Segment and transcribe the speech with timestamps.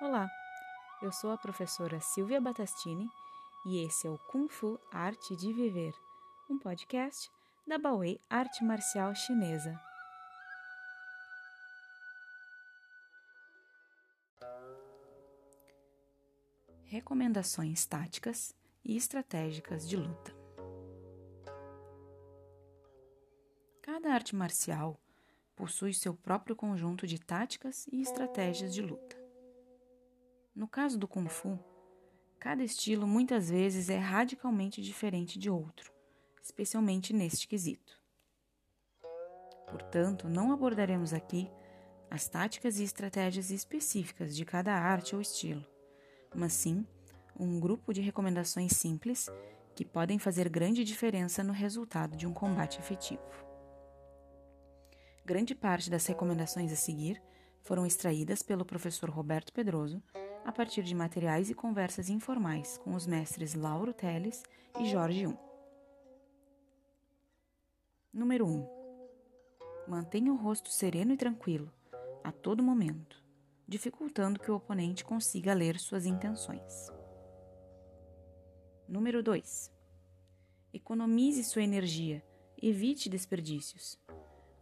[0.00, 0.30] Olá,
[1.02, 3.06] eu sou a professora Silvia Batastini
[3.66, 5.92] e esse é o Kung Fu Arte de Viver,
[6.48, 7.30] um podcast
[7.66, 9.78] da Baoei Arte Marcial Chinesa.
[16.86, 20.34] Recomendações táticas e estratégicas de luta.
[23.82, 24.98] Cada arte marcial
[25.54, 29.19] possui seu próprio conjunto de táticas e estratégias de luta.
[30.60, 31.58] No caso do Kung Fu,
[32.38, 35.90] cada estilo muitas vezes é radicalmente diferente de outro,
[36.42, 37.98] especialmente neste quesito.
[39.70, 41.50] Portanto, não abordaremos aqui
[42.10, 45.64] as táticas e estratégias específicas de cada arte ou estilo,
[46.34, 46.86] mas sim
[47.38, 49.30] um grupo de recomendações simples
[49.74, 53.22] que podem fazer grande diferença no resultado de um combate efetivo.
[55.24, 57.18] Grande parte das recomendações a seguir
[57.62, 60.02] foram extraídas pelo professor Roberto Pedroso
[60.44, 64.42] a partir de materiais e conversas informais com os mestres Lauro Teles
[64.78, 65.36] e Jorge Um.
[68.12, 68.80] Número 1.
[69.86, 71.72] Mantenha o rosto sereno e tranquilo
[72.24, 73.22] a todo momento,
[73.66, 76.90] dificultando que o oponente consiga ler suas intenções.
[78.88, 79.72] Número 2.
[80.72, 82.24] Economize sua energia,
[82.60, 83.98] evite desperdícios.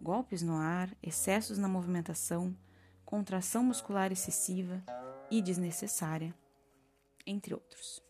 [0.01, 2.57] Golpes no ar, excessos na movimentação,
[3.05, 4.85] contração muscular excessiva
[5.31, 6.35] e desnecessária,
[7.27, 8.03] entre outros.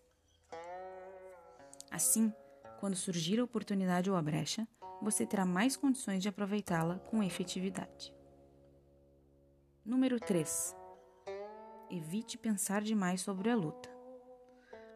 [1.91, 2.33] Assim,
[2.79, 4.67] quando surgir a oportunidade ou a brecha,
[5.03, 8.15] você terá mais condições de aproveitá-la com efetividade.
[9.85, 10.77] Número 3.
[11.91, 13.89] Evite pensar demais sobre a luta.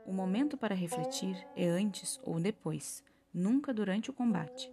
[0.04, 4.70] O momento para refletir é antes ou depois, nunca durante o combate.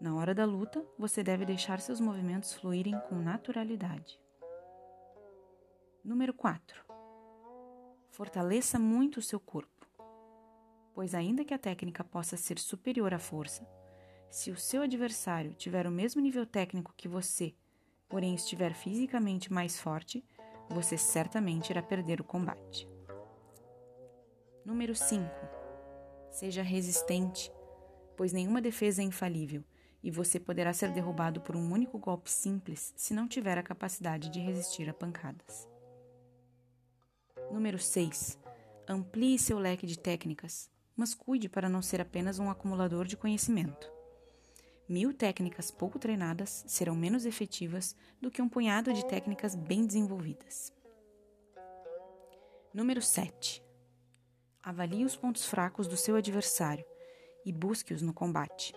[0.00, 4.20] Na hora da luta, você deve deixar seus movimentos fluírem com naturalidade.
[6.04, 6.84] Número 4.
[8.10, 9.88] Fortaleça muito o seu corpo,
[10.92, 13.66] pois, ainda que a técnica possa ser superior à força,
[14.30, 17.54] se o seu adversário tiver o mesmo nível técnico que você,
[18.06, 20.22] porém estiver fisicamente mais forte,
[20.68, 22.86] você certamente irá perder o combate.
[24.62, 25.24] Número 5.
[26.30, 27.50] Seja resistente,
[28.14, 29.64] pois nenhuma defesa é infalível
[30.02, 34.28] e você poderá ser derrubado por um único golpe simples se não tiver a capacidade
[34.28, 35.72] de resistir a pancadas.
[37.54, 38.36] Número 6.
[38.88, 43.88] Amplie seu leque de técnicas, mas cuide para não ser apenas um acumulador de conhecimento.
[44.88, 50.72] Mil técnicas pouco treinadas serão menos efetivas do que um punhado de técnicas bem desenvolvidas.
[52.74, 53.62] Número 7.
[54.60, 56.84] Avalie os pontos fracos do seu adversário
[57.46, 58.74] e busque-os no combate.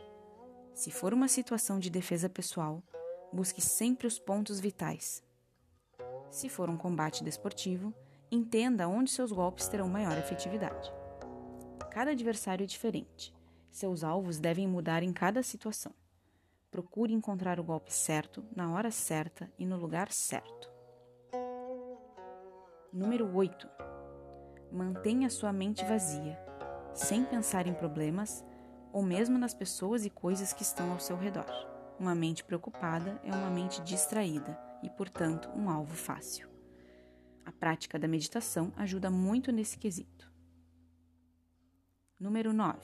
[0.75, 2.83] Se for uma situação de defesa pessoal,
[3.33, 5.23] busque sempre os pontos vitais.
[6.29, 7.91] Se for um combate desportivo,
[8.29, 10.91] Entenda onde seus golpes terão maior efetividade.
[11.91, 13.33] Cada adversário é diferente.
[13.69, 15.93] Seus alvos devem mudar em cada situação.
[16.69, 20.69] Procure encontrar o golpe certo, na hora certa e no lugar certo.
[22.91, 23.67] Número 8.
[24.73, 26.37] Mantenha sua mente vazia,
[26.93, 28.43] sem pensar em problemas
[28.91, 31.45] ou mesmo nas pessoas e coisas que estão ao seu redor.
[31.97, 36.56] Uma mente preocupada é uma mente distraída e, portanto, um alvo fácil.
[37.47, 40.29] A prática da meditação ajuda muito nesse quesito.
[42.19, 42.77] Número 9.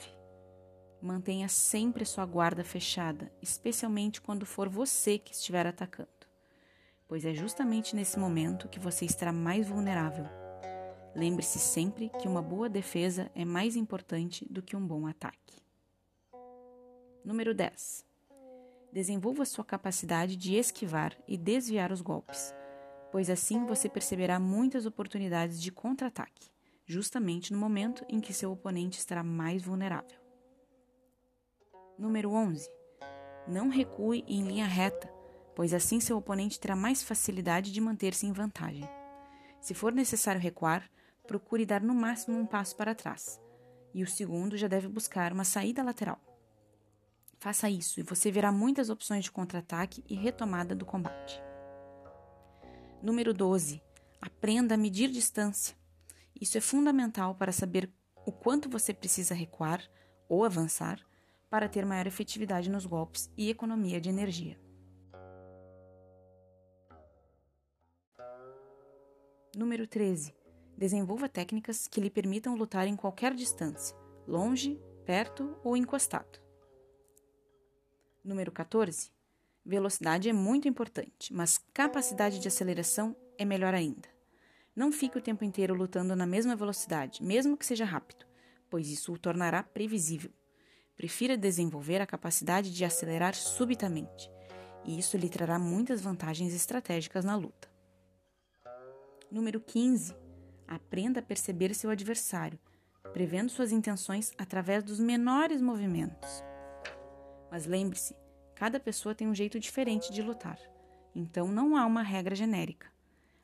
[1.02, 6.08] Mantenha sempre sua guarda fechada, especialmente quando for você que estiver atacando,
[7.10, 10.28] pois é justamente nesse momento que você estará mais vulnerável.
[11.14, 15.62] Lembre-se sempre que uma boa defesa é mais importante do que um bom ataque.
[17.26, 18.06] Número 10.
[18.94, 22.56] Desenvolva sua capacidade de esquivar e desviar os golpes
[23.14, 26.50] pois assim você perceberá muitas oportunidades de contra-ataque,
[26.84, 30.20] justamente no momento em que seu oponente estará mais vulnerável.
[31.96, 32.68] Número 11.
[33.48, 35.08] Não recue em linha reta,
[35.56, 38.90] pois assim seu oponente terá mais facilidade de manter-se em vantagem.
[39.62, 40.90] Se for necessário recuar,
[41.28, 43.40] procure dar no máximo um passo para trás,
[43.94, 46.20] e o segundo já deve buscar uma saída lateral.
[47.38, 51.53] Faça isso e você verá muitas opções de contra-ataque e retomada do combate.
[53.04, 53.84] Número 12.
[54.22, 55.76] Aprenda a medir distância.
[56.40, 57.92] Isso é fundamental para saber
[58.26, 59.84] o quanto você precisa recuar
[60.30, 61.06] ou avançar
[61.50, 64.58] para ter maior efetividade nos golpes e economia de energia.
[69.54, 70.34] Número 13.
[70.78, 76.40] Desenvolva técnicas que lhe permitam lutar em qualquer distância, longe, perto ou encostado.
[78.24, 79.12] Número 14.
[79.66, 84.10] Velocidade é muito importante, mas capacidade de aceleração é melhor ainda.
[84.76, 88.26] Não fique o tempo inteiro lutando na mesma velocidade, mesmo que seja rápido,
[88.70, 90.32] pois isso o tornará previsível.
[90.98, 94.30] Prefira desenvolver a capacidade de acelerar subitamente,
[94.84, 97.72] e isso lhe trará muitas vantagens estratégicas na luta.
[99.32, 100.14] Número 15.
[100.68, 102.60] Aprenda a perceber seu adversário,
[103.14, 106.44] prevendo suas intenções através dos menores movimentos.
[107.50, 108.16] Mas lembre-se,
[108.64, 110.58] cada pessoa tem um jeito diferente de lutar,
[111.14, 112.88] então não há uma regra genérica.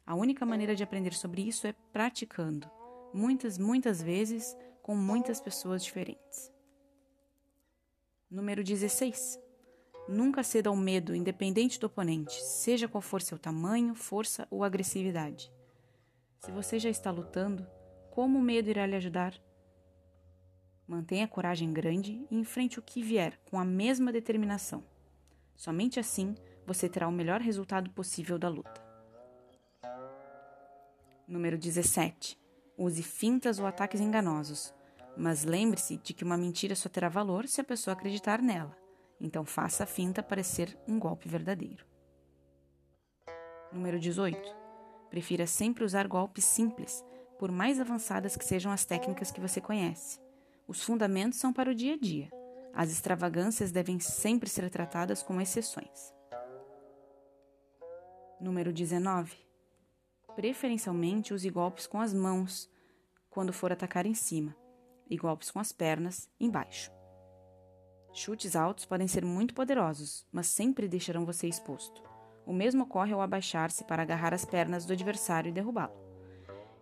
[0.06, 2.72] A única maneira de aprender sobre isso é praticando,
[3.14, 6.50] muitas, muitas vezes, com muitas pessoas diferentes.
[8.32, 9.38] Número 16.
[10.08, 15.52] Nunca ceda ao medo, independente do oponente, seja qual for seu tamanho, força ou agressividade.
[16.40, 17.68] Se você já está lutando,
[18.10, 19.34] como o medo irá lhe ajudar?
[20.88, 24.82] Mantenha a coragem grande e enfrente o que vier com a mesma determinação.
[25.60, 26.36] Somente assim
[26.66, 28.82] você terá o melhor resultado possível da luta.
[31.28, 32.40] Número 17.
[32.78, 34.74] Use fintas ou ataques enganosos,
[35.18, 38.74] mas lembre-se de que uma mentira só terá valor se a pessoa acreditar nela.
[39.20, 41.86] Então faça a finta parecer um golpe verdadeiro.
[43.70, 44.40] Número 18.
[45.10, 47.04] Prefira sempre usar golpes simples,
[47.38, 50.22] por mais avançadas que sejam as técnicas que você conhece.
[50.66, 52.39] Os fundamentos são para o dia a dia.
[52.74, 56.14] As extravagâncias devem sempre ser tratadas como exceções.
[58.40, 59.36] Número 19
[60.36, 62.70] Preferencialmente use golpes com as mãos
[63.30, 64.56] quando for atacar em cima,
[65.10, 66.92] e golpes com as pernas embaixo.
[68.14, 72.02] Chutes altos podem ser muito poderosos, mas sempre deixarão você exposto.
[72.46, 75.94] O mesmo ocorre ao abaixar-se para agarrar as pernas do adversário e derrubá-lo.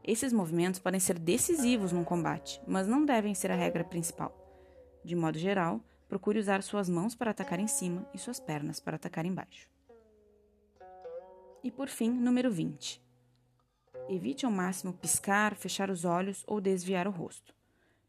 [0.04, 4.47] Esses movimentos podem ser decisivos num combate, mas não devem ser a regra principal.
[5.07, 8.98] De modo geral, procure usar suas mãos para atacar em cima e suas pernas para
[8.98, 9.69] atacar embaixo.
[11.63, 13.01] E por fim, número 20.
[14.09, 17.56] Evite ao máximo piscar, fechar os olhos ou desviar o rosto,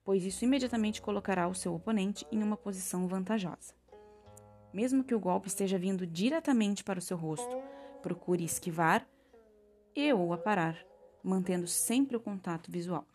[0.02, 3.72] pois isso imediatamente colocará o seu oponente em uma posição vantajosa.
[4.72, 7.62] Mesmo que o golpe esteja vindo diretamente para o seu rosto,
[8.02, 9.08] procure esquivar
[9.94, 10.76] e ou aparar,
[11.22, 13.06] mantendo sempre o contato visual.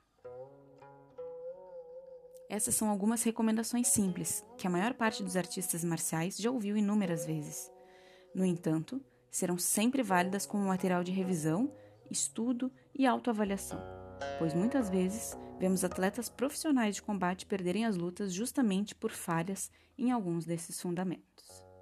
[2.54, 7.26] Essas são algumas recomendações simples que a maior parte dos artistas marciais já ouviu inúmeras
[7.26, 7.72] vezes.
[8.32, 9.02] No entanto,
[9.32, 11.74] serão sempre válidas como material de revisão
[12.12, 13.82] estudo e autoavaliação,
[14.38, 20.12] pois muitas vezes vemos atletas profissionais de combate perderem as lutas justamente por falhas em
[20.12, 21.73] alguns desses fundamentos.